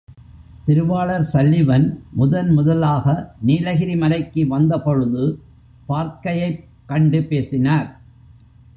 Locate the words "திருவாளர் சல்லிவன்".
0.65-2.03